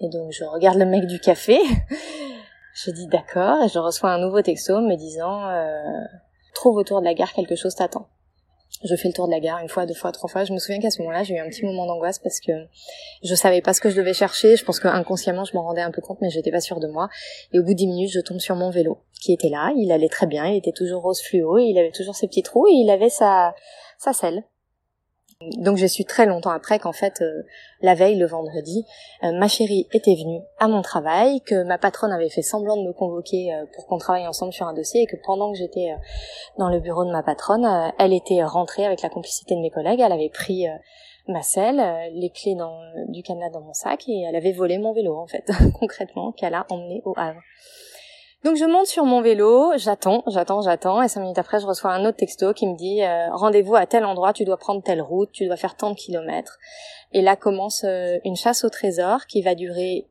Et 0.00 0.08
donc 0.08 0.32
je 0.32 0.44
regarde 0.44 0.78
le 0.78 0.86
mec 0.86 1.06
du 1.06 1.20
café, 1.20 1.58
je 2.74 2.90
dis 2.90 3.06
d'accord, 3.06 3.62
et 3.62 3.68
je 3.68 3.78
reçois 3.78 4.10
un 4.10 4.18
nouveau 4.18 4.42
texto 4.42 4.80
me 4.80 4.96
disant 4.96 5.48
euh, 5.48 6.04
trouve 6.54 6.76
autour 6.76 7.00
de 7.00 7.04
la 7.04 7.14
gare 7.14 7.32
quelque 7.32 7.56
chose 7.56 7.74
t'attend. 7.74 8.06
Je 8.84 8.94
fais 8.96 9.08
le 9.08 9.14
tour 9.14 9.26
de 9.26 9.32
la 9.32 9.40
gare 9.40 9.58
une 9.58 9.68
fois, 9.68 9.84
deux 9.84 9.94
fois, 9.94 10.10
trois 10.12 10.28
fois. 10.28 10.44
Je 10.44 10.52
me 10.52 10.58
souviens 10.58 10.80
qu'à 10.80 10.90
ce 10.90 11.02
moment-là, 11.02 11.22
j'ai 11.22 11.34
eu 11.34 11.38
un 11.38 11.48
petit 11.48 11.66
moment 11.66 11.86
d'angoisse 11.86 12.18
parce 12.18 12.40
que 12.40 12.52
je 13.22 13.34
savais 13.34 13.60
pas 13.60 13.74
ce 13.74 13.80
que 13.80 13.90
je 13.90 13.96
devais 13.96 14.14
chercher. 14.14 14.56
Je 14.56 14.64
pense 14.64 14.80
qu'inconsciemment, 14.80 15.44
je 15.44 15.54
m'en 15.54 15.64
rendais 15.64 15.82
un 15.82 15.90
peu 15.90 16.00
compte, 16.00 16.18
mais 16.22 16.30
j'étais 16.30 16.50
pas 16.50 16.60
sûre 16.60 16.80
de 16.80 16.86
moi. 16.86 17.08
Et 17.52 17.58
au 17.58 17.62
bout 17.62 17.72
de 17.72 17.76
dix 17.76 17.86
minutes, 17.86 18.10
je 18.10 18.20
tombe 18.20 18.38
sur 18.38 18.56
mon 18.56 18.70
vélo, 18.70 18.98
qui 19.20 19.32
était 19.32 19.50
là. 19.50 19.72
Il 19.76 19.92
allait 19.92 20.08
très 20.08 20.26
bien. 20.26 20.46
Il 20.46 20.56
était 20.56 20.72
toujours 20.72 21.02
rose 21.02 21.20
fluo. 21.20 21.58
il 21.58 21.76
avait 21.78 21.90
toujours 21.90 22.14
ses 22.14 22.26
petits 22.26 22.42
trous. 22.42 22.68
Et 22.68 22.72
il 22.72 22.90
avait 22.90 23.10
sa, 23.10 23.54
sa 23.98 24.14
selle. 24.14 24.44
Donc 25.56 25.78
j'ai 25.78 25.88
su 25.88 26.04
très 26.04 26.26
longtemps 26.26 26.50
après 26.50 26.78
qu'en 26.78 26.92
fait 26.92 27.22
euh, 27.22 27.44
la 27.80 27.94
veille, 27.94 28.18
le 28.18 28.26
vendredi, 28.26 28.84
euh, 29.22 29.32
ma 29.32 29.48
chérie 29.48 29.88
était 29.90 30.14
venue 30.14 30.42
à 30.58 30.68
mon 30.68 30.82
travail, 30.82 31.40
que 31.40 31.62
ma 31.62 31.78
patronne 31.78 32.12
avait 32.12 32.28
fait 32.28 32.42
semblant 32.42 32.76
de 32.76 32.82
me 32.86 32.92
convoquer 32.92 33.54
euh, 33.54 33.64
pour 33.74 33.86
qu'on 33.86 33.96
travaille 33.96 34.26
ensemble 34.26 34.52
sur 34.52 34.66
un 34.66 34.74
dossier 34.74 35.00
et 35.00 35.06
que 35.06 35.16
pendant 35.24 35.50
que 35.50 35.56
j'étais 35.56 35.94
dans 36.58 36.68
le 36.68 36.78
bureau 36.78 37.06
de 37.06 37.10
ma 37.10 37.22
patronne, 37.22 37.66
elle 37.98 38.12
était 38.12 38.44
rentrée 38.44 38.84
avec 38.84 39.00
la 39.00 39.08
complicité 39.08 39.54
de 39.54 39.60
mes 39.60 39.70
collègues, 39.70 40.00
elle 40.00 40.12
avait 40.12 40.28
pris 40.28 40.66
ma 41.26 41.40
selle, 41.40 41.82
les 42.12 42.28
clés 42.28 42.54
dans, 42.54 42.78
du 43.08 43.22
Canada 43.22 43.48
dans 43.48 43.62
mon 43.62 43.72
sac 43.72 44.06
et 44.08 44.20
elle 44.28 44.36
avait 44.36 44.52
volé 44.52 44.76
mon 44.76 44.92
vélo 44.92 45.16
en 45.16 45.26
fait, 45.26 45.50
concrètement, 45.80 46.32
qu'elle 46.32 46.54
a 46.54 46.66
emmené 46.68 47.00
au 47.06 47.14
Havre. 47.16 47.40
Donc 48.42 48.56
je 48.56 48.64
monte 48.64 48.86
sur 48.86 49.04
mon 49.04 49.20
vélo, 49.20 49.72
j'attends, 49.76 50.22
j'attends, 50.26 50.62
j'attends, 50.62 51.02
et 51.02 51.08
cinq 51.08 51.20
minutes 51.20 51.38
après 51.38 51.60
je 51.60 51.66
reçois 51.66 51.92
un 51.92 52.06
autre 52.06 52.16
texto 52.16 52.54
qui 52.54 52.66
me 52.66 52.74
dit 52.74 53.02
euh, 53.02 53.28
rendez-vous 53.34 53.76
à 53.76 53.84
tel 53.84 54.06
endroit, 54.06 54.32
tu 54.32 54.46
dois 54.46 54.56
prendre 54.56 54.82
telle 54.82 55.02
route, 55.02 55.30
tu 55.30 55.46
dois 55.46 55.56
faire 55.56 55.76
tant 55.76 55.90
de 55.90 55.94
kilomètres. 55.94 56.58
Et 57.12 57.20
là 57.20 57.36
commence 57.36 57.84
euh, 57.84 58.16
une 58.24 58.36
chasse 58.36 58.64
au 58.64 58.70
trésor 58.70 59.26
qui 59.26 59.42
va 59.42 59.54
durer 59.54 60.08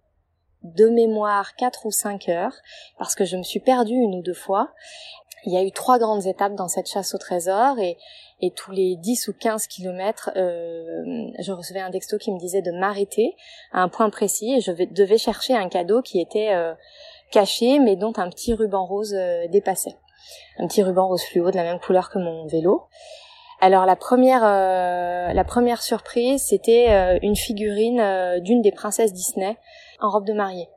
de 0.61 0.89
mémoire 0.89 1.55
quatre 1.55 1.87
ou 1.87 1.91
cinq 1.91 2.29
heures, 2.29 2.53
parce 2.99 3.15
que 3.15 3.25
je 3.25 3.35
me 3.35 3.41
suis 3.41 3.61
perdue 3.61 3.95
une 3.95 4.13
ou 4.13 4.21
deux 4.21 4.35
fois. 4.35 4.73
Il 5.45 5.53
y 5.53 5.57
a 5.57 5.63
eu 5.63 5.71
trois 5.71 5.97
grandes 5.97 6.27
étapes 6.27 6.53
dans 6.53 6.67
cette 6.67 6.87
chasse 6.87 7.15
au 7.15 7.17
trésor 7.17 7.79
et, 7.79 7.97
et 8.41 8.51
tous 8.51 8.71
les 8.71 8.97
10 8.97 9.29
ou 9.29 9.33
15 9.33 9.67
kilomètres, 9.67 10.31
euh, 10.35 11.31
je 11.39 11.51
recevais 11.53 11.79
un 11.79 11.89
texto 11.89 12.17
qui 12.17 12.31
me 12.31 12.37
disait 12.37 12.61
de 12.61 12.71
m'arrêter 12.71 13.35
à 13.71 13.81
un 13.81 13.87
point 13.87 14.09
précis 14.09 14.53
et 14.53 14.61
je 14.61 14.71
devais 14.71 15.17
chercher 15.17 15.55
un 15.55 15.69
cadeau 15.69 16.01
qui 16.01 16.19
était 16.19 16.53
caché, 17.31 17.79
mais 17.79 17.95
dont 17.95 18.13
un 18.17 18.29
petit 18.29 18.53
ruban 18.53 18.85
rose 18.85 19.13
euh, 19.15 19.47
dépassait. 19.47 19.95
Un 20.57 20.67
petit 20.67 20.83
ruban 20.83 21.07
rose 21.07 21.23
fluo 21.23 21.51
de 21.51 21.55
la 21.55 21.63
même 21.63 21.79
couleur 21.79 22.09
que 22.09 22.19
mon 22.19 22.45
vélo. 22.47 22.83
Alors 23.61 23.85
la 23.85 23.95
première, 23.95 24.43
euh, 24.43 25.33
la 25.33 25.43
première 25.43 25.81
surprise, 25.81 26.43
c'était 26.43 26.87
euh, 26.89 27.19
une 27.21 27.35
figurine 27.35 28.39
d'une 28.41 28.61
des 28.61 28.71
princesses 28.71 29.13
Disney 29.13 29.57
en 29.99 30.09
robe 30.09 30.25
de 30.25 30.33
mariée. 30.33 30.69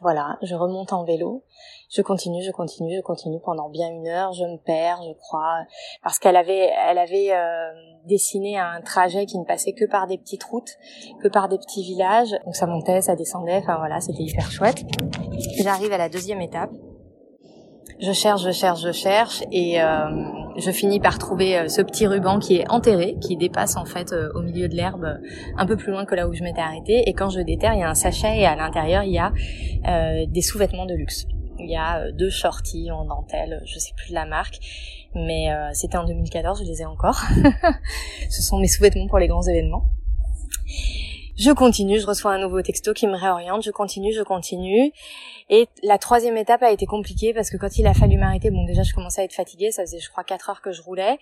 Voilà, 0.00 0.36
je 0.42 0.56
remonte 0.56 0.92
en 0.92 1.04
vélo, 1.04 1.44
je 1.88 2.02
continue, 2.02 2.42
je 2.42 2.50
continue, 2.50 2.96
je 2.96 3.02
continue 3.02 3.38
pendant 3.40 3.68
bien 3.68 3.88
une 3.88 4.08
heure, 4.08 4.32
je 4.32 4.42
me 4.42 4.56
perds, 4.56 5.00
je 5.06 5.12
crois, 5.12 5.64
parce 6.02 6.18
qu'elle 6.18 6.34
avait, 6.34 6.72
elle 6.88 6.98
avait 6.98 7.32
euh, 7.32 7.70
dessiné 8.06 8.58
un 8.58 8.80
trajet 8.80 9.26
qui 9.26 9.38
ne 9.38 9.44
passait 9.44 9.74
que 9.74 9.84
par 9.84 10.08
des 10.08 10.18
petites 10.18 10.42
routes, 10.42 10.76
que 11.22 11.28
par 11.28 11.48
des 11.48 11.56
petits 11.56 11.84
villages, 11.84 12.32
donc 12.44 12.56
ça 12.56 12.66
montait, 12.66 13.00
ça 13.00 13.14
descendait, 13.14 13.58
enfin 13.58 13.76
voilà, 13.76 14.00
c'était 14.00 14.24
hyper 14.24 14.50
chouette. 14.50 14.82
J'arrive 15.62 15.92
à 15.92 15.98
la 15.98 16.08
deuxième 16.08 16.40
étape, 16.40 16.70
Je 18.00 18.12
cherche, 18.12 18.42
je 18.42 18.50
cherche, 18.50 18.80
je 18.82 18.90
cherche. 18.90 19.42
Et 19.52 19.80
euh, 19.80 20.06
je 20.56 20.70
finis 20.70 21.00
par 21.00 21.18
trouver 21.18 21.58
euh, 21.58 21.68
ce 21.68 21.82
petit 21.82 22.06
ruban 22.06 22.38
qui 22.38 22.56
est 22.56 22.68
enterré, 22.70 23.16
qui 23.20 23.36
dépasse 23.36 23.76
en 23.76 23.84
fait 23.84 24.12
euh, 24.12 24.30
au 24.34 24.42
milieu 24.42 24.68
de 24.68 24.74
l'herbe 24.74 25.04
euh, 25.04 25.18
un 25.56 25.66
peu 25.66 25.76
plus 25.76 25.92
loin 25.92 26.04
que 26.04 26.14
là 26.14 26.28
où 26.28 26.34
je 26.34 26.42
m'étais 26.42 26.60
arrêtée. 26.60 27.02
Et 27.06 27.14
quand 27.14 27.30
je 27.30 27.40
déterre, 27.40 27.74
il 27.74 27.80
y 27.80 27.82
a 27.82 27.90
un 27.90 27.94
sachet 27.94 28.38
et 28.38 28.46
à 28.46 28.56
l'intérieur 28.56 29.02
il 29.02 29.12
y 29.12 29.18
a 29.18 29.32
des 30.26 30.42
sous-vêtements 30.42 30.86
de 30.86 30.94
luxe. 30.94 31.26
Il 31.58 31.70
y 31.70 31.76
a 31.76 32.10
deux 32.12 32.30
shorties 32.30 32.90
en 32.90 33.04
dentelle, 33.04 33.62
je 33.66 33.78
sais 33.78 33.92
plus 33.96 34.10
de 34.10 34.14
la 34.14 34.26
marque, 34.26 34.58
mais 35.14 35.48
c'était 35.72 35.96
en 35.96 36.04
2014, 36.04 36.62
je 36.62 36.64
les 36.64 36.82
ai 36.82 36.84
encore. 36.84 37.20
Ce 38.30 38.42
sont 38.42 38.58
mes 38.58 38.68
sous-vêtements 38.68 39.06
pour 39.06 39.18
les 39.18 39.28
grands 39.28 39.42
événements. 39.42 39.90
Je 41.38 41.50
continue, 41.50 41.98
je 41.98 42.06
reçois 42.06 42.34
un 42.34 42.38
nouveau 42.38 42.60
texto 42.60 42.92
qui 42.92 43.06
me 43.06 43.16
réoriente, 43.16 43.62
je 43.62 43.70
continue, 43.70 44.12
je 44.12 44.22
continue. 44.22 44.92
Et 45.48 45.66
la 45.82 45.96
troisième 45.96 46.36
étape 46.36 46.62
a 46.62 46.70
été 46.70 46.84
compliquée 46.84 47.32
parce 47.32 47.48
que 47.48 47.56
quand 47.56 47.78
il 47.78 47.86
a 47.86 47.94
fallu 47.94 48.18
m'arrêter, 48.18 48.50
bon 48.50 48.66
déjà 48.66 48.82
je 48.82 48.92
commençais 48.92 49.22
à 49.22 49.24
être 49.24 49.32
fatiguée, 49.32 49.70
ça 49.70 49.82
faisait 49.82 49.98
je 49.98 50.10
crois 50.10 50.24
quatre 50.24 50.50
heures 50.50 50.60
que 50.60 50.72
je 50.72 50.82
roulais, 50.82 51.18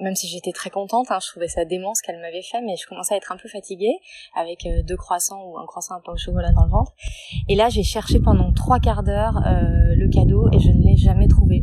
même 0.00 0.14
si 0.14 0.28
j'étais 0.28 0.52
très 0.52 0.68
contente, 0.68 1.06
hein, 1.10 1.18
je 1.22 1.28
trouvais 1.28 1.48
ça 1.48 1.64
dément 1.64 1.94
ce 1.94 2.02
qu'elle 2.02 2.20
m'avait 2.20 2.42
fait, 2.42 2.60
mais 2.60 2.76
je 2.76 2.86
commençais 2.86 3.14
à 3.14 3.16
être 3.16 3.32
un 3.32 3.38
peu 3.38 3.48
fatiguée 3.48 3.94
avec 4.36 4.66
euh, 4.66 4.82
deux 4.82 4.96
croissants 4.96 5.42
ou 5.46 5.58
un 5.58 5.64
croissant 5.64 5.94
à 5.94 6.00
pain 6.04 6.12
au 6.12 6.18
chocolat 6.18 6.52
dans 6.52 6.64
le 6.64 6.70
ventre. 6.70 6.92
Et 7.48 7.54
là 7.54 7.70
j'ai 7.70 7.84
cherché 7.84 8.20
pendant 8.20 8.52
trois 8.52 8.80
quarts 8.80 9.02
d'heure 9.02 9.38
euh, 9.46 9.94
le 9.96 10.08
cadeau 10.08 10.46
et 10.52 10.58
je 10.58 10.68
ne 10.68 10.84
l'ai 10.84 10.96
jamais 10.98 11.26
trouvé. 11.26 11.62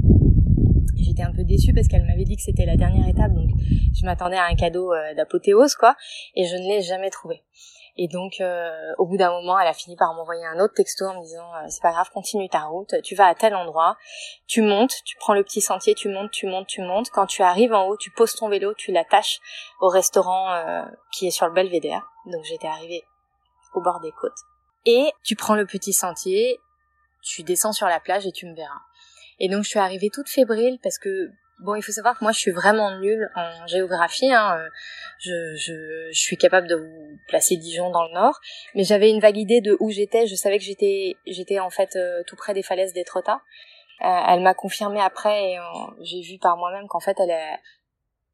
J'étais 0.95 1.23
un 1.23 1.31
peu 1.31 1.43
déçue 1.43 1.73
parce 1.73 1.87
qu'elle 1.87 2.05
m'avait 2.05 2.25
dit 2.25 2.35
que 2.35 2.41
c'était 2.41 2.65
la 2.65 2.75
dernière 2.75 3.07
étape, 3.07 3.33
donc 3.33 3.51
je 3.99 4.05
m'attendais 4.05 4.37
à 4.37 4.45
un 4.45 4.55
cadeau 4.55 4.93
euh, 4.93 5.13
d'apothéose, 5.13 5.75
quoi, 5.75 5.95
et 6.35 6.45
je 6.45 6.55
ne 6.55 6.67
l'ai 6.67 6.81
jamais 6.81 7.09
trouvé. 7.09 7.43
Et 7.97 8.07
donc, 8.07 8.39
euh, 8.39 8.93
au 8.97 9.05
bout 9.05 9.17
d'un 9.17 9.29
moment, 9.29 9.59
elle 9.59 9.67
a 9.67 9.73
fini 9.73 9.97
par 9.97 10.13
m'envoyer 10.13 10.45
un 10.45 10.59
autre 10.59 10.73
texto 10.73 11.05
en 11.05 11.15
me 11.15 11.21
disant 11.21 11.53
euh, 11.55 11.65
c'est 11.67 11.81
pas 11.81 11.91
grave, 11.91 12.09
continue 12.13 12.47
ta 12.47 12.61
route, 12.61 12.95
tu 13.03 13.13
vas 13.13 13.27
à 13.27 13.35
tel 13.35 13.53
endroit, 13.55 13.97
tu 14.47 14.61
montes, 14.61 14.93
tu 15.03 15.17
prends 15.17 15.33
le 15.33 15.43
petit 15.43 15.59
sentier, 15.59 15.95
tu 15.95 16.07
montes, 16.07 16.31
tu 16.31 16.47
montes, 16.47 16.67
tu 16.67 16.81
montes. 16.81 17.09
Quand 17.09 17.25
tu 17.25 17.41
arrives 17.41 17.73
en 17.73 17.87
haut, 17.87 17.97
tu 17.97 18.09
poses 18.11 18.35
ton 18.35 18.47
vélo, 18.47 18.73
tu 18.73 18.93
l'attaches 18.93 19.41
au 19.81 19.89
restaurant 19.89 20.63
qui 21.11 21.27
est 21.27 21.31
sur 21.31 21.47
le 21.47 21.53
Belvédère. 21.53 22.09
Donc 22.27 22.45
j'étais 22.45 22.67
arrivée 22.67 23.03
au 23.73 23.81
bord 23.81 23.99
des 23.99 24.13
côtes. 24.13 24.39
Et 24.85 25.11
tu 25.25 25.35
prends 25.35 25.55
le 25.55 25.65
petit 25.65 25.91
sentier, 25.91 26.57
tu 27.21 27.43
descends 27.43 27.73
sur 27.73 27.87
la 27.87 27.99
plage 27.99 28.25
et 28.25 28.31
tu 28.31 28.45
me 28.45 28.55
verras. 28.55 28.79
Et 29.39 29.49
donc 29.49 29.63
je 29.63 29.69
suis 29.69 29.79
arrivée 29.79 30.09
toute 30.09 30.29
fébrile 30.29 30.79
parce 30.81 30.97
que 30.99 31.29
bon, 31.59 31.75
il 31.75 31.81
faut 31.81 31.91
savoir 31.91 32.17
que 32.17 32.23
moi 32.23 32.31
je 32.31 32.39
suis 32.39 32.51
vraiment 32.51 32.97
nulle 32.99 33.29
en 33.35 33.67
géographie. 33.67 34.31
Hein. 34.31 34.57
euh, 34.57 34.69
Je, 35.19 35.55
je, 35.55 36.09
je 36.11 36.19
suis 36.19 36.37
capable 36.37 36.67
de 36.67 36.75
vous 36.75 37.17
placer 37.27 37.57
Dijon 37.57 37.89
dans 37.89 38.05
le 38.05 38.13
nord, 38.13 38.39
mais 38.75 38.83
j'avais 38.83 39.09
une 39.09 39.19
vague 39.19 39.37
idée 39.37 39.61
de 39.61 39.75
où 39.79 39.89
j'étais. 39.91 40.27
Je 40.27 40.35
savais 40.35 40.57
que 40.57 40.63
j'étais, 40.63 41.15
j'étais 41.27 41.59
en 41.59 41.69
fait 41.69 41.95
euh, 41.95 42.23
tout 42.25 42.35
près 42.35 42.53
des 42.53 42.63
falaises 42.63 42.93
d'Étretat. 42.93 43.41
Euh, 44.01 44.21
elle 44.29 44.41
m'a 44.41 44.53
confirmé 44.53 45.01
après 45.01 45.51
et 45.51 45.57
j'ai 46.01 46.21
vu 46.21 46.39
par 46.39 46.55
moi-même 46.55 46.87
qu'en 46.87 47.01
fait 47.01 47.17
elle 47.19 47.31
a, 47.31 47.59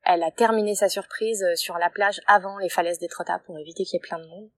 elle 0.05 0.22
a 0.22 0.29
terminé 0.29 0.75
sa 0.75 0.89
surprise 0.89 1.44
sur 1.55 1.79
la 1.79 1.89
plage 1.89 2.22
avant 2.27 2.60
les 2.60 2.70
falaises 2.70 3.00
d'Étretat 3.00 3.39
pour 3.48 3.58
éviter 3.58 3.84
qu'il 3.84 3.96
y 3.96 3.98
ait 3.98 4.08
plein 4.08 4.20
de 4.20 4.27
monde. 4.27 4.50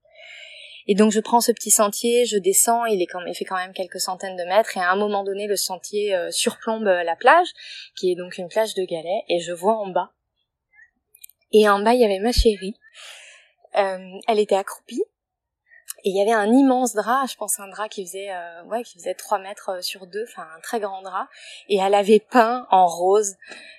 Et 0.88 0.96
donc 0.96 1.12
je 1.12 1.20
prends 1.20 1.42
ce 1.42 1.52
petit 1.52 1.72
sentier, 1.72 2.26
je 2.26 2.38
descends, 2.38 2.86
il 2.86 3.02
est 3.02 3.06
quand 3.06 3.20
même, 3.20 3.28
il 3.28 3.36
fait 3.36 3.46
quand 3.46 3.58
même 3.58 3.74
quelques 3.74 4.00
centaines 4.00 4.38
de 4.38 4.44
mètres, 4.44 4.78
et 4.78 4.80
à 4.80 4.90
un 4.92 4.96
moment 4.96 5.24
donné 5.24 5.48
le 5.48 5.56
sentier 5.56 6.16
euh, 6.16 6.32
surplombe 6.32 6.88
euh, 6.88 7.04
la 7.04 7.16
plage, 7.16 7.48
qui 7.96 8.12
est 8.12 8.16
donc 8.16 8.38
une 8.38 8.48
plage 8.48 8.74
de 8.74 8.84
galets, 8.84 9.24
et 9.28 9.40
je 9.40 9.52
vois 9.52 9.78
en 9.78 9.88
bas. 9.88 10.12
Et 11.52 11.68
en 11.70 11.80
bas 11.80 11.94
il 11.94 12.02
y 12.02 12.06
avait 12.06 12.20
ma 12.20 12.32
chérie. 12.32 12.76
Euh, 13.76 14.20
elle 14.28 14.40
était 14.40 14.56
accroupie. 14.56 15.04
Et 16.04 16.10
il 16.10 16.16
y 16.16 16.22
avait 16.22 16.32
un 16.32 16.52
immense 16.52 16.94
drap, 16.94 17.26
je 17.30 17.36
pense 17.36 17.60
un 17.60 17.68
drap 17.68 17.90
qui 17.90 18.06
faisait 18.06 18.32
euh, 18.32 18.64
ouais 18.66 18.84
qui 18.84 18.98
faisait 18.98 19.16
3 19.16 19.40
mètres 19.40 19.70
euh, 19.70 19.82
sur 19.82 20.06
deux, 20.06 20.24
enfin 20.30 20.48
un 20.56 20.60
très 20.62 20.80
grand 20.80 21.02
drap. 21.02 21.28
Et 21.70 21.78
elle 21.78 21.96
avait 21.96 22.20
peint 22.20 22.68
en 22.70 22.86
rose 22.86 23.36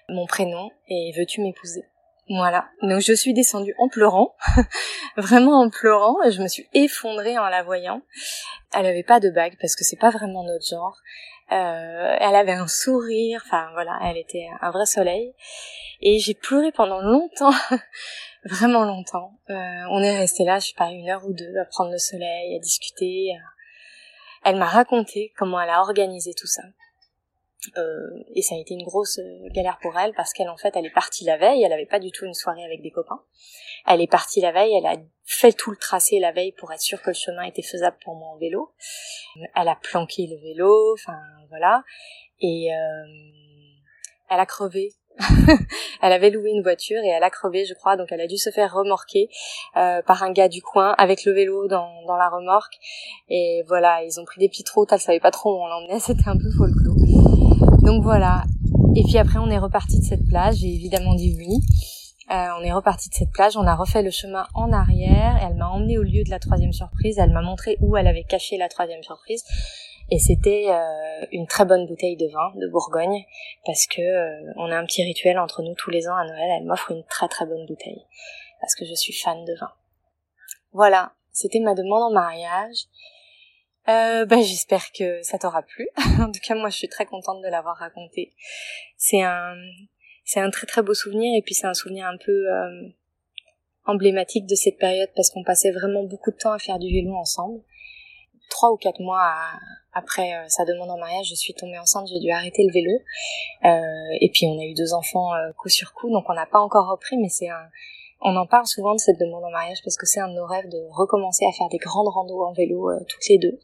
mon 0.09 0.27
prénom 0.27 0.71
et 0.89 1.13
veux-tu 1.17 1.41
m'épouser? 1.41 1.85
Voilà. 2.29 2.69
Donc 2.83 3.01
je 3.01 3.15
suis 3.15 3.33
descendue 3.33 3.75
en 3.79 3.89
pleurant, 3.89 4.37
vraiment 5.17 5.61
en 5.61 5.71
pleurant, 5.71 6.17
je 6.31 6.43
me 6.43 6.49
suis 6.49 6.69
effondrée 6.75 7.39
en 7.39 7.49
la 7.49 7.63
voyant. 7.63 8.03
Elle 8.75 8.87
avait 8.87 9.03
pas 9.03 9.19
de 9.19 9.31
bague 9.31 9.57
parce 9.61 9.75
que 9.75 9.85
c'est 9.85 9.97
pas 9.97 10.11
vraiment 10.11 10.45
notre 10.45 10.67
genre. 10.67 10.97
Euh, 11.51 12.17
elle 12.21 12.35
avait 12.35 12.53
un 12.53 12.69
sourire, 12.69 13.43
enfin 13.47 13.71
voilà, 13.73 13.99
elle 14.05 14.19
était 14.19 14.47
un 14.61 14.71
vrai 14.71 14.85
soleil. 14.85 15.33
Et 16.03 16.19
j'ai 16.19 16.35
pleuré 16.35 16.71
pendant 16.71 17.01
longtemps, 17.01 17.55
vraiment 18.45 18.85
longtemps. 18.85 19.33
Euh, 19.49 19.83
on 19.91 20.03
est 20.03 20.19
resté 20.19 20.45
là, 20.45 20.59
je 20.59 20.69
sais 20.69 20.75
pas, 20.77 20.91
une 20.91 21.09
heure 21.09 21.27
ou 21.27 21.33
deux 21.33 21.57
à 21.59 21.65
prendre 21.65 21.91
le 21.91 21.99
soleil, 21.99 22.55
à 22.55 22.59
discuter. 22.59 23.31
Elle 24.45 24.57
m'a 24.57 24.67
raconté 24.67 25.33
comment 25.39 25.61
elle 25.61 25.71
a 25.71 25.81
organisé 25.81 26.35
tout 26.35 26.47
ça. 26.47 26.63
Euh, 27.77 28.23
et 28.35 28.43
ça 28.43 28.55
a 28.55 28.59
été 28.59 28.75
une 28.75 28.85
grosse 28.85 29.19
euh, 29.19 29.49
galère 29.53 29.79
pour 29.83 29.99
elle 29.99 30.15
parce 30.15 30.33
qu'elle 30.33 30.49
en 30.49 30.57
fait 30.57 30.77
elle 30.77 30.87
est 30.87 30.95
partie 30.95 31.25
la 31.25 31.37
veille, 31.37 31.65
elle 31.65 31.73
avait 31.73 31.87
pas 31.87 31.99
du 31.99 32.13
tout 32.13 32.25
une 32.25 32.35
soirée 32.35 32.65
avec 32.65 32.83
des 32.83 32.93
copains. 32.93 33.21
Elle 33.87 34.01
est 34.01 34.11
partie 34.11 34.41
la 34.41 34.53
veille, 34.53 34.77
elle 34.77 34.87
a 34.87 34.97
fait 35.25 35.53
tout 35.53 35.71
le 35.71 35.77
tracé 35.77 36.21
la 36.21 36.31
veille 36.31 36.53
pour 36.53 36.73
être 36.73 36.81
sûre 36.81 37.03
que 37.03 37.11
le 37.11 37.15
chemin 37.15 37.43
était 37.43 37.63
faisable 37.63 37.97
pour 38.05 38.15
moi 38.15 38.29
en 38.29 38.39
vélo. 38.39 38.73
Elle 39.57 39.69
a 39.69 39.77
planqué 39.77 40.27
le 40.27 40.37
vélo, 40.37 40.95
enfin 40.95 41.19
voilà, 41.49 41.83
et 42.41 42.73
euh, 42.73 43.05
elle 44.31 44.41
a 44.41 44.47
crevé. 44.47 44.93
elle 46.03 46.13
avait 46.13 46.31
loué 46.31 46.51
une 46.51 46.63
voiture 46.63 47.01
et 47.03 47.09
elle 47.09 47.25
a 47.25 47.31
crevé, 47.31 47.65
je 47.65 47.75
crois, 47.75 47.97
donc 47.97 48.13
elle 48.13 48.21
a 48.21 48.29
dû 48.29 48.37
se 48.37 48.51
faire 48.51 48.73
remorquer 48.73 49.29
euh, 49.77 50.01
par 50.03 50.23
un 50.23 50.31
gars 50.31 50.49
du 50.49 50.63
coin 50.63 50.95
avec 50.97 51.25
le 51.25 51.33
vélo 51.33 51.67
dans, 51.67 51.91
dans 52.07 52.17
la 52.17 52.29
remorque. 52.29 52.75
Et 53.29 53.65
voilà, 53.67 54.05
ils 54.05 54.21
ont 54.21 54.25
pris 54.25 54.39
des 54.39 54.49
petites 54.49 54.71
routes, 54.71 54.93
elle 54.93 55.01
savait 55.01 55.19
pas 55.19 55.33
trop 55.33 55.57
où 55.57 55.61
on 55.61 55.67
l'emmenait, 55.67 55.99
c'était 55.99 56.29
un 56.29 56.37
peu 56.37 56.51
folklore. 56.57 56.88
Donc 57.89 58.03
voilà. 58.03 58.43
Et 58.97 59.03
puis 59.03 59.17
après, 59.17 59.39
on 59.39 59.49
est 59.49 59.57
reparti 59.57 59.99
de 59.99 60.05
cette 60.05 60.29
plage. 60.29 60.57
J'ai 60.57 60.75
évidemment 60.75 61.15
dit 61.15 61.35
oui. 61.39 61.61
Euh, 62.31 62.49
on 62.61 62.63
est 62.63 62.71
reparti 62.71 63.09
de 63.09 63.15
cette 63.15 63.31
plage. 63.31 63.57
On 63.57 63.67
a 63.67 63.75
refait 63.75 64.03
le 64.03 64.11
chemin 64.11 64.47
en 64.53 64.75
arrière. 64.75 65.39
Elle 65.43 65.57
m'a 65.57 65.71
emmené 65.71 65.97
au 65.97 66.03
lieu 66.03 66.23
de 66.23 66.29
la 66.29 66.39
troisième 66.39 66.75
surprise. 66.75 67.19
Elle 67.19 67.33
m'a 67.33 67.41
montré 67.41 67.79
où 67.81 67.97
elle 67.97 68.07
avait 68.07 68.25
caché 68.25 68.59
la 68.59 68.69
troisième 68.69 69.03
surprise. 69.03 69.43
Et 70.11 70.19
c'était 70.19 70.67
euh, 70.69 71.27
une 71.33 71.47
très 71.47 71.65
bonne 71.65 71.87
bouteille 71.87 72.19
de 72.19 72.27
vin 72.27 72.53
de 72.57 72.69
Bourgogne 72.69 73.25
parce 73.65 73.87
que 73.87 74.03
euh, 74.03 74.53
on 74.57 74.71
a 74.71 74.77
un 74.77 74.85
petit 74.85 75.03
rituel 75.03 75.39
entre 75.39 75.63
nous 75.63 75.75
tous 75.75 75.89
les 75.89 76.09
ans 76.09 76.17
à 76.17 76.27
Noël. 76.27 76.59
Elle 76.59 76.67
m'offre 76.67 76.91
une 76.91 77.05
très 77.05 77.29
très 77.29 77.47
bonne 77.47 77.65
bouteille 77.65 78.05
parce 78.61 78.75
que 78.75 78.85
je 78.85 78.95
suis 78.95 79.15
fan 79.15 79.47
de 79.47 79.55
vin. 79.59 79.71
Voilà, 80.75 81.13
c'était 81.33 81.61
ma 81.61 81.75
demande 81.75 82.03
en 82.03 82.13
mariage. 82.13 82.85
Euh, 83.89 84.27
bah, 84.27 84.43
j'espère 84.43 84.93
que 84.93 85.23
ça 85.23 85.39
t'aura 85.39 85.63
plu. 85.63 85.89
en 86.21 86.31
tout 86.31 86.41
cas, 86.47 86.55
moi, 86.55 86.69
je 86.69 86.77
suis 86.77 86.89
très 86.89 87.07
contente 87.07 87.43
de 87.43 87.49
l'avoir 87.49 87.77
raconté. 87.77 88.33
C'est 88.97 89.23
un, 89.23 89.55
c'est 90.25 90.41
un 90.41 90.51
très 90.51 90.67
très 90.67 90.83
beau 90.83 90.95
souvenir 90.95 91.33
et 91.39 91.43
puis 91.43 91.55
c'est 91.55 91.67
un 91.67 91.75
souvenir 91.75 92.07
un 92.07 92.17
peu 92.19 92.33
euh, 92.33 92.89
emblématique 93.87 94.47
de 94.47 94.55
cette 94.55 94.79
période 94.79 95.09
parce 95.17 95.31
qu'on 95.31 95.43
passait 95.43 95.73
vraiment 95.73 96.05
beaucoup 96.05 96.31
de 96.31 96.37
temps 96.37 96.53
à 96.53 96.59
faire 96.59 96.79
du 96.79 96.93
vélo 96.93 97.15
ensemble. 97.15 97.63
Trois 98.51 98.71
ou 98.73 98.77
quatre 98.77 99.01
mois 99.01 99.35
après 99.93 100.35
euh, 100.35 100.45
sa 100.49 100.65
demande 100.65 100.91
en 100.91 100.99
mariage, 100.99 101.27
je 101.29 101.35
suis 101.35 101.55
tombée 101.55 101.79
enceinte, 101.79 102.09
j'ai 102.09 102.21
dû 102.21 102.31
arrêter 102.31 102.65
le 102.67 102.73
vélo. 102.73 102.93
Euh, 103.65 104.19
et 104.21 104.31
puis 104.31 104.47
on 104.47 104.59
a 104.59 104.65
eu 104.65 104.75
deux 104.75 104.93
enfants 104.95 105.35
euh, 105.35 105.53
coup 105.57 105.69
sur 105.69 105.93
coup, 105.93 106.11
donc 106.11 106.25
on 106.29 106.35
n'a 106.35 106.47
pas 106.47 106.61
encore 106.61 106.89
repris, 106.91 107.17
mais 107.17 107.29
c'est 107.29 107.49
un, 107.49 107.69
on 108.21 108.37
en 108.37 108.47
parle 108.47 108.67
souvent 108.67 108.95
de 108.95 109.01
cette 109.01 109.19
demande 109.19 109.45
en 109.45 109.51
mariage 109.51 109.79
parce 109.85 109.97
que 109.97 110.07
c'est 110.07 110.21
un 110.21 110.29
de 110.29 110.35
nos 110.35 110.47
rêves 110.47 110.69
de 110.69 110.81
recommencer 110.91 111.45
à 111.47 111.53
faire 111.53 111.69
des 111.69 111.79
grandes 111.79 112.09
randos 112.09 112.43
en 112.43 112.53
vélo 112.53 112.91
euh, 112.91 112.99
toutes 113.09 113.29
les 113.29 113.39
deux, 113.39 113.59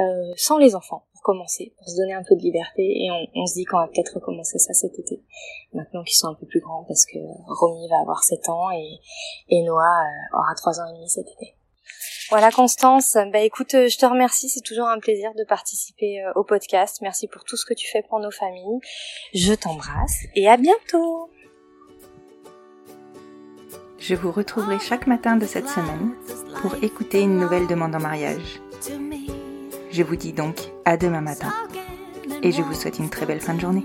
euh, 0.00 0.32
sans 0.36 0.58
les 0.58 0.74
enfants 0.74 1.06
pour 1.12 1.22
commencer, 1.22 1.74
pour 1.78 1.88
se 1.88 1.96
donner 1.96 2.14
un 2.14 2.22
peu 2.22 2.36
de 2.36 2.42
liberté 2.42 2.82
et 2.82 3.10
on, 3.10 3.42
on 3.42 3.46
se 3.46 3.54
dit 3.54 3.64
qu'on 3.64 3.78
va 3.78 3.88
peut-être 3.88 4.14
recommencer 4.14 4.58
ça 4.58 4.72
cet 4.72 4.98
été, 4.98 5.22
maintenant 5.72 6.04
qu'ils 6.04 6.16
sont 6.16 6.28
un 6.28 6.34
peu 6.34 6.46
plus 6.46 6.60
grands 6.60 6.84
parce 6.84 7.04
que 7.06 7.18
Romy 7.46 7.88
va 7.88 8.00
avoir 8.00 8.22
7 8.22 8.48
ans 8.48 8.70
et, 8.70 9.00
et 9.48 9.62
Noah 9.62 9.82
euh, 9.82 10.38
aura 10.38 10.54
3 10.54 10.80
ans 10.80 10.86
et 10.92 10.94
demi 10.94 11.08
cet 11.08 11.26
été. 11.26 11.56
Voilà 12.28 12.50
Constance, 12.50 13.16
bah 13.32 13.40
écoute, 13.40 13.74
euh, 13.74 13.88
je 13.88 13.98
te 13.98 14.06
remercie, 14.06 14.48
c'est 14.48 14.60
toujours 14.60 14.88
un 14.88 14.98
plaisir 14.98 15.32
de 15.34 15.44
participer 15.44 16.24
euh, 16.24 16.32
au 16.34 16.42
podcast. 16.42 16.98
Merci 17.00 17.28
pour 17.28 17.44
tout 17.44 17.56
ce 17.56 17.64
que 17.64 17.74
tu 17.74 17.88
fais 17.88 18.02
pour 18.02 18.18
nos 18.18 18.32
familles. 18.32 18.80
Je 19.32 19.52
t'embrasse 19.52 20.24
et 20.34 20.48
à 20.48 20.56
bientôt. 20.56 21.30
Je 23.98 24.14
vous 24.14 24.30
retrouverai 24.30 24.78
chaque 24.78 25.06
matin 25.06 25.36
de 25.36 25.46
cette 25.46 25.68
semaine 25.68 26.12
pour 26.60 26.74
écouter 26.82 27.22
une 27.22 27.38
nouvelle 27.38 27.66
demande 27.66 27.94
en 27.94 28.00
mariage. 28.00 28.60
Je 29.90 30.02
vous 30.02 30.16
dis 30.16 30.32
donc 30.32 30.56
à 30.84 30.96
demain 30.96 31.22
matin 31.22 31.52
et 32.42 32.52
je 32.52 32.62
vous 32.62 32.74
souhaite 32.74 32.98
une 32.98 33.10
très 33.10 33.26
belle 33.26 33.40
fin 33.40 33.54
de 33.54 33.60
journée. 33.60 33.84